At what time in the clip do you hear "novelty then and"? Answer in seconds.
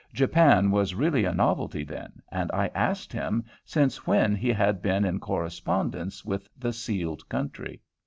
1.35-2.51